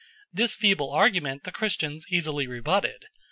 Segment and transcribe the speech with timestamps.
[0.33, 3.05] This feeble argument the Christians easily rebutted.